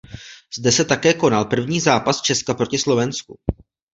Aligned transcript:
Zde 0.57 0.71
se 0.71 0.85
také 0.85 1.13
konal 1.13 1.45
první 1.45 1.79
zápas 1.79 2.21
Česka 2.21 2.53
proti 2.53 2.77
Slovensku. 2.77 3.39